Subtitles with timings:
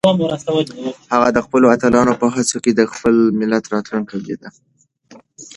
[1.13, 4.49] هغه د خپلو اتلانو په هڅو کې د خپل ملت راتلونکی لیده.